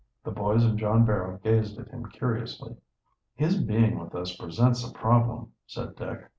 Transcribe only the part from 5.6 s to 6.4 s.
said Dick.